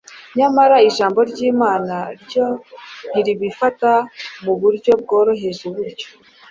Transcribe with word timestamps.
Nyamara 0.37 0.75
Ijambo 0.89 1.19
ry’Imana 1.31 1.95
ryo 2.23 2.45
ntiribifata 3.11 3.91
mu 4.43 4.53
buryo 4.61 4.91
bworoheje 5.01 5.65
butyo. 5.75 6.07